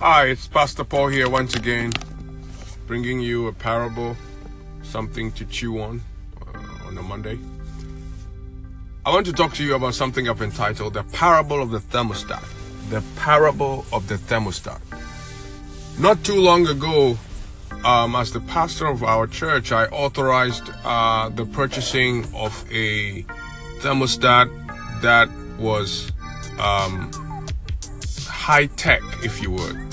Hi, 0.00 0.26
it's 0.26 0.46
Pastor 0.46 0.84
Paul 0.84 1.08
here 1.08 1.28
once 1.28 1.56
again, 1.56 1.92
bringing 2.86 3.20
you 3.20 3.48
a 3.48 3.52
parable, 3.52 4.16
something 4.84 5.32
to 5.32 5.44
chew 5.44 5.80
on 5.80 6.00
uh, 6.54 6.86
on 6.86 6.96
a 6.96 7.02
Monday. 7.02 7.36
I 9.04 9.10
want 9.10 9.26
to 9.26 9.32
talk 9.32 9.54
to 9.54 9.64
you 9.64 9.74
about 9.74 9.96
something 9.96 10.28
I've 10.28 10.40
entitled 10.40 10.94
The 10.94 11.02
Parable 11.02 11.60
of 11.60 11.72
the 11.72 11.80
Thermostat. 11.80 12.44
The 12.90 13.02
Parable 13.16 13.86
of 13.92 14.06
the 14.06 14.14
Thermostat. 14.14 14.80
Not 15.98 16.22
too 16.22 16.40
long 16.40 16.68
ago, 16.68 17.18
um, 17.84 18.14
as 18.14 18.32
the 18.32 18.40
pastor 18.40 18.86
of 18.86 19.02
our 19.02 19.26
church, 19.26 19.72
I 19.72 19.86
authorized 19.86 20.70
uh, 20.84 21.28
the 21.30 21.44
purchasing 21.44 22.24
of 22.36 22.64
a 22.70 23.24
thermostat 23.80 24.48
that 25.02 25.28
was 25.58 26.12
um, 26.60 27.10
high 28.28 28.66
tech, 28.66 29.02
if 29.24 29.42
you 29.42 29.50
would. 29.50 29.87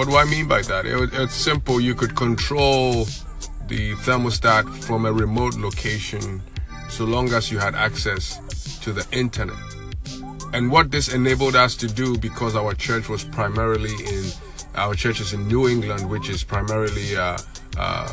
What 0.00 0.08
do 0.08 0.16
I 0.16 0.24
mean 0.24 0.48
by 0.48 0.62
that? 0.62 0.86
It, 0.86 1.10
it's 1.12 1.34
simple. 1.34 1.78
You 1.78 1.94
could 1.94 2.16
control 2.16 3.04
the 3.68 3.92
thermostat 3.96 4.64
from 4.82 5.04
a 5.04 5.12
remote 5.12 5.56
location 5.56 6.40
so 6.88 7.04
long 7.04 7.34
as 7.34 7.52
you 7.52 7.58
had 7.58 7.74
access 7.74 8.78
to 8.78 8.94
the 8.94 9.06
internet. 9.12 9.58
And 10.54 10.70
what 10.70 10.90
this 10.90 11.12
enabled 11.12 11.54
us 11.54 11.76
to 11.76 11.86
do, 11.86 12.16
because 12.16 12.56
our 12.56 12.72
church 12.72 13.10
was 13.10 13.24
primarily 13.24 13.92
in, 14.06 14.24
our 14.74 14.94
church 14.94 15.20
is 15.20 15.34
in 15.34 15.46
New 15.46 15.68
England, 15.68 16.08
which 16.08 16.30
is 16.30 16.42
primarily 16.42 17.14
uh, 17.14 17.36
uh, 17.76 18.10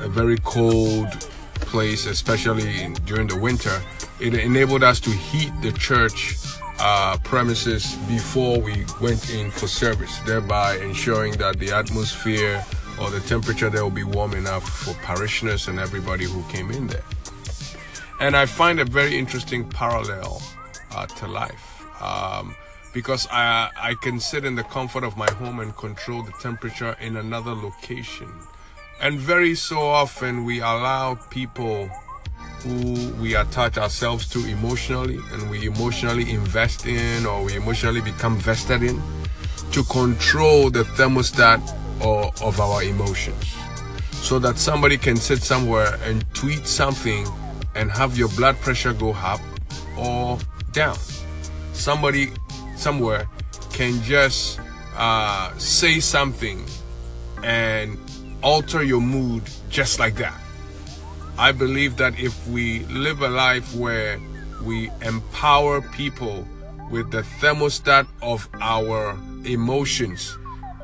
a 0.00 0.08
very 0.08 0.38
cold 0.38 1.10
place, 1.56 2.06
especially 2.06 2.80
in, 2.80 2.94
during 3.04 3.26
the 3.26 3.36
winter, 3.36 3.78
it 4.20 4.32
enabled 4.32 4.82
us 4.82 5.00
to 5.00 5.10
heat 5.10 5.52
the 5.60 5.72
church 5.72 6.34
uh, 6.78 7.16
premises 7.24 7.96
before 8.08 8.60
we 8.60 8.84
went 9.00 9.30
in 9.30 9.50
for 9.50 9.66
service, 9.66 10.18
thereby 10.20 10.76
ensuring 10.78 11.32
that 11.38 11.58
the 11.58 11.72
atmosphere 11.72 12.64
or 13.00 13.10
the 13.10 13.20
temperature 13.20 13.70
there 13.70 13.82
will 13.82 13.90
be 13.90 14.04
warm 14.04 14.34
enough 14.34 14.68
for 14.68 14.94
parishioners 15.02 15.68
and 15.68 15.78
everybody 15.78 16.24
who 16.24 16.42
came 16.44 16.70
in 16.70 16.86
there. 16.86 17.04
And 18.20 18.36
I 18.36 18.46
find 18.46 18.80
a 18.80 18.84
very 18.84 19.18
interesting 19.18 19.68
parallel 19.68 20.40
uh, 20.92 21.06
to 21.06 21.26
life. 21.26 21.82
Um, 22.00 22.54
because 22.94 23.26
I, 23.30 23.70
I 23.76 23.94
can 23.94 24.20
sit 24.20 24.44
in 24.44 24.54
the 24.54 24.62
comfort 24.62 25.02
of 25.02 25.16
my 25.16 25.30
home 25.32 25.58
and 25.58 25.76
control 25.76 26.22
the 26.22 26.32
temperature 26.40 26.96
in 27.00 27.16
another 27.16 27.52
location. 27.52 28.32
And 29.02 29.18
very 29.18 29.56
so 29.56 29.80
often 29.80 30.44
we 30.44 30.60
allow 30.60 31.16
people 31.28 31.90
who 32.64 33.12
we 33.20 33.36
attach 33.36 33.76
ourselves 33.76 34.26
to 34.30 34.44
emotionally 34.46 35.20
and 35.32 35.50
we 35.50 35.66
emotionally 35.66 36.30
invest 36.30 36.86
in 36.86 37.26
or 37.26 37.44
we 37.44 37.54
emotionally 37.54 38.00
become 38.00 38.36
vested 38.38 38.82
in 38.82 39.00
to 39.70 39.84
control 39.84 40.70
the 40.70 40.82
thermostat 40.96 41.60
or, 42.04 42.32
of 42.42 42.58
our 42.60 42.82
emotions. 42.82 43.54
So 44.12 44.38
that 44.38 44.56
somebody 44.56 44.96
can 44.96 45.16
sit 45.16 45.42
somewhere 45.42 45.98
and 46.04 46.24
tweet 46.32 46.66
something 46.66 47.26
and 47.74 47.90
have 47.90 48.16
your 48.16 48.28
blood 48.30 48.56
pressure 48.60 48.94
go 48.94 49.12
up 49.12 49.40
or 49.98 50.38
down. 50.72 50.96
Somebody 51.74 52.32
somewhere 52.76 53.28
can 53.72 54.00
just 54.02 54.60
uh, 54.96 55.56
say 55.58 56.00
something 56.00 56.64
and 57.42 57.98
alter 58.42 58.82
your 58.82 59.00
mood 59.00 59.42
just 59.68 59.98
like 59.98 60.14
that. 60.16 60.43
I 61.36 61.50
believe 61.50 61.96
that 61.96 62.18
if 62.18 62.46
we 62.46 62.84
live 62.86 63.20
a 63.20 63.28
life 63.28 63.74
where 63.74 64.20
we 64.62 64.90
empower 65.02 65.80
people 65.80 66.46
with 66.90 67.10
the 67.10 67.22
thermostat 67.40 68.06
of 68.22 68.48
our 68.60 69.18
emotions 69.44 70.38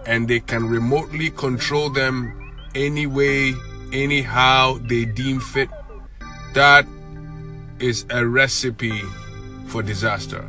and 0.07 0.27
they 0.27 0.41
can 0.41 0.69
remotely 0.69 1.31
control 1.31 1.89
them 1.89 2.34
any 2.75 3.07
way, 3.07 3.55
anyhow 3.92 4.79
they 4.83 5.05
deem 5.05 5.39
fit, 5.39 5.70
that 6.55 6.85
is 7.79 8.05
a 8.11 8.27
recipe 8.27 9.03
for 9.69 9.85
disaster. 9.85 10.45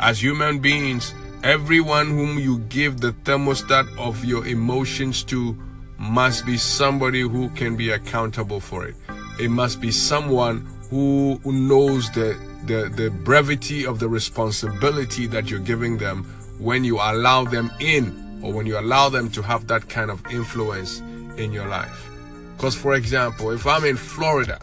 As 0.00 0.22
human 0.22 0.60
beings, 0.60 1.14
everyone 1.44 2.08
whom 2.08 2.38
you 2.38 2.58
give 2.70 3.02
the 3.02 3.12
thermostat 3.24 3.86
of 3.98 4.24
your 4.24 4.46
emotions 4.46 5.22
to 5.24 5.54
must 5.98 6.46
be 6.46 6.56
somebody 6.56 7.20
who 7.20 7.50
can 7.50 7.76
be 7.76 7.90
accountable 7.90 8.58
for 8.58 8.86
it 8.86 8.96
it 9.38 9.50
must 9.50 9.80
be 9.80 9.90
someone 9.90 10.66
who, 10.90 11.40
who 11.42 11.52
knows 11.52 12.10
the, 12.12 12.38
the, 12.66 12.92
the 12.94 13.10
brevity 13.10 13.86
of 13.86 13.98
the 13.98 14.08
responsibility 14.08 15.26
that 15.26 15.50
you're 15.50 15.60
giving 15.60 15.98
them 15.98 16.24
when 16.58 16.84
you 16.84 16.96
allow 16.96 17.44
them 17.44 17.70
in 17.80 18.40
or 18.42 18.52
when 18.52 18.66
you 18.66 18.78
allow 18.78 19.08
them 19.08 19.30
to 19.30 19.42
have 19.42 19.66
that 19.68 19.88
kind 19.88 20.10
of 20.10 20.24
influence 20.30 21.00
in 21.36 21.52
your 21.52 21.66
life. 21.66 22.08
Because, 22.56 22.74
for 22.74 22.94
example, 22.94 23.50
if 23.50 23.66
I'm 23.66 23.84
in 23.84 23.96
Florida 23.96 24.60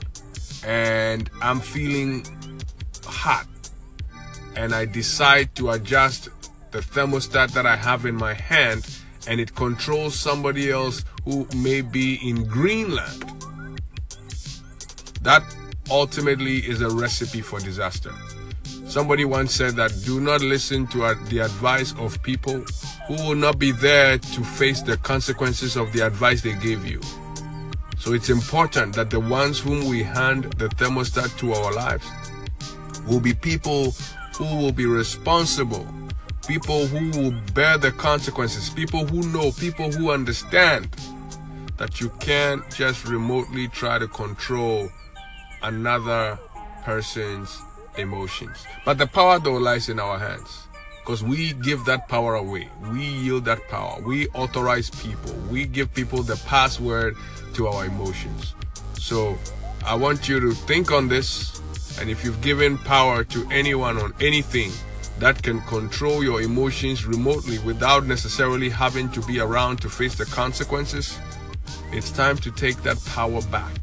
and 0.66 1.30
I'm 1.42 1.60
feeling 1.60 2.26
hot 3.06 3.48
and 4.56 4.74
I 4.74 4.86
decide 4.86 5.56
to 5.56 5.72
adjust 5.72 6.30
the 6.72 6.80
thermostat 6.80 7.52
that 7.54 7.66
I 7.66 7.76
have 7.76 8.06
in 8.06 8.16
my 8.16 8.34
hand 8.34 8.88
and 9.28 9.40
it 9.40 9.56
controls 9.56 10.16
somebody 10.16 10.70
else 10.70 11.04
who 11.26 11.48
may 11.56 11.82
be 11.82 12.16
in 12.28 12.46
Greenland 12.46 13.39
that 15.22 15.44
ultimately 15.92 16.58
is 16.58 16.82
a 16.82 16.90
recipe 16.90 17.42
for 17.42 17.60
disaster. 17.60 18.14
Somebody 18.86 19.26
once 19.26 19.54
said 19.54 19.76
that 19.76 19.92
do 20.04 20.20
not 20.20 20.42
listen 20.42 20.88
to 20.88 21.14
the 21.30 21.40
advice 21.40 21.94
of 22.00 22.22
people 22.24 22.64
who 23.08 23.14
will 23.16 23.36
not 23.36 23.60
be 23.60 23.72
there 23.72 24.18
to 24.18 24.44
face 24.44 24.82
the 24.82 24.98
consequences 24.98 25.76
of 25.76 25.92
the 25.94 26.06
advice 26.06 26.42
they 26.42 26.56
gave 26.56 26.86
you. 26.86 27.02
So 28.00 28.14
it's 28.14 28.30
important 28.30 28.96
that 28.96 29.10
the 29.10 29.20
ones 29.20 29.60
whom 29.60 29.88
we 29.88 30.04
hand 30.04 30.46
the 30.54 30.70
thermostat 30.70 31.38
to 31.40 31.54
our 31.54 31.74
lives 31.74 32.08
will 33.08 33.20
be 33.20 33.34
people 33.34 33.94
who 34.36 34.46
will 34.56 34.72
be 34.72 34.86
responsible, 34.86 35.86
people 36.48 36.88
who 36.88 37.12
will 37.20 37.34
bear 37.54 37.78
the 37.78 37.92
consequences, 37.92 38.70
people 38.70 39.06
who 39.06 39.22
know, 39.32 39.52
people 39.52 39.92
who 39.92 40.12
understand 40.12 40.90
that 41.78 42.00
you 42.00 42.10
can't 42.20 42.64
just 42.74 43.06
remotely 43.06 43.68
try 43.68 44.00
to 44.00 44.08
control 44.08 44.90
another 45.62 46.40
person's 46.84 47.62
emotions. 47.98 48.66
But 48.86 48.98
the 48.98 49.08
power 49.08 49.40
though 49.40 49.58
lies 49.58 49.90
in 49.90 50.00
our 50.00 50.18
hands. 50.18 50.68
Because 51.00 51.24
we 51.24 51.54
give 51.54 51.86
that 51.86 52.08
power 52.08 52.36
away. 52.36 52.70
We 52.92 53.04
yield 53.04 53.46
that 53.46 53.68
power. 53.68 54.00
We 54.06 54.28
authorize 54.30 54.92
people. 54.92 55.34
We 55.50 55.66
give 55.66 55.92
people 55.94 56.22
the 56.22 56.36
password 56.46 57.16
to 57.54 57.68
our 57.68 57.86
emotions. 57.86 58.54
So 58.94 59.38
I 59.84 59.96
want 59.96 60.30
you 60.30 60.40
to 60.40 60.52
think 60.52 60.92
on 60.92 61.08
this. 61.08 61.62
And 62.00 62.10
if 62.10 62.24
you've 62.24 62.42
given 62.42 62.78
power 62.78 63.24
to 63.24 63.48
anyone 63.50 63.98
on 63.98 64.14
anything 64.22 64.72
that 65.18 65.42
can 65.42 65.62
control 65.62 66.24
your 66.24 66.42
emotions 66.42 67.06
remotely 67.06 67.58
without 67.60 68.06
necessarily 68.06 68.70
having 68.70 69.10
to 69.10 69.22
be 69.24 69.40
around 69.40 69.82
to 69.82 69.90
face 69.90 70.16
the 70.16 70.26
consequences, 70.26 71.18
it's 71.92 72.12
time 72.12 72.38
to 72.38 72.52
take 72.52 72.84
that 72.84 73.04
power 73.06 73.42
back. 73.44 73.74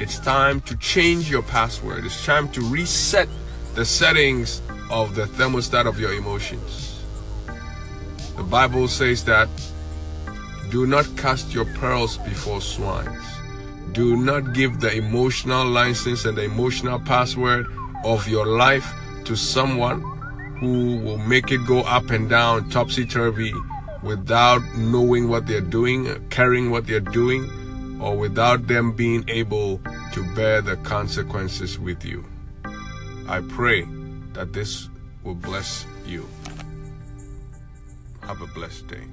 It's 0.00 0.18
time 0.18 0.60
to 0.62 0.76
change 0.78 1.30
your 1.30 1.42
password. 1.42 2.04
It's 2.04 2.26
time 2.26 2.48
to 2.50 2.60
reset 2.62 3.28
the 3.76 3.84
settings 3.84 4.60
of 4.90 5.14
the 5.14 5.26
thermostat 5.26 5.86
of 5.86 6.00
your 6.00 6.12
emotions. 6.12 7.04
The 8.36 8.42
Bible 8.42 8.88
says 8.88 9.24
that 9.26 9.48
do 10.68 10.84
not 10.84 11.06
cast 11.16 11.54
your 11.54 11.66
pearls 11.76 12.18
before 12.18 12.60
swines. 12.60 13.24
Do 13.92 14.16
not 14.16 14.52
give 14.52 14.80
the 14.80 14.92
emotional 14.92 15.64
license 15.64 16.24
and 16.24 16.36
the 16.36 16.42
emotional 16.42 16.98
password 16.98 17.66
of 18.04 18.26
your 18.26 18.46
life 18.46 18.92
to 19.26 19.36
someone 19.36 20.00
who 20.58 20.96
will 20.96 21.18
make 21.18 21.52
it 21.52 21.64
go 21.68 21.82
up 21.82 22.10
and 22.10 22.28
down, 22.28 22.68
topsy 22.68 23.06
turvy, 23.06 23.54
without 24.02 24.60
knowing 24.76 25.28
what 25.28 25.46
they're 25.46 25.60
doing, 25.60 26.28
caring 26.30 26.72
what 26.72 26.88
they're 26.88 26.98
doing 26.98 27.48
or 28.00 28.16
without 28.16 28.66
them 28.66 28.92
being 28.92 29.24
able 29.28 29.80
to 30.12 30.34
bear 30.34 30.60
the 30.60 30.76
consequences 30.78 31.78
with 31.78 32.04
you. 32.04 32.24
I 33.28 33.40
pray 33.40 33.86
that 34.32 34.52
this 34.52 34.88
will 35.22 35.34
bless 35.34 35.86
you. 36.06 36.28
Have 38.22 38.40
a 38.40 38.46
blessed 38.48 38.88
day. 38.88 39.04